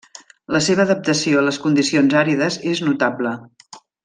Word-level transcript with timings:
La 0.55 0.61
seva 0.67 0.81
adaptació 0.87 1.41
a 1.41 1.43
les 1.49 1.59
condicions 1.67 2.17
àrides 2.25 2.59
és 2.75 2.83
notable. 2.89 3.37